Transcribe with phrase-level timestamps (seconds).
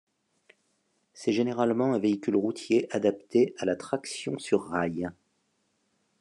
[1.13, 5.11] C'est généralement un véhicule routier adapté à la traction sur rail.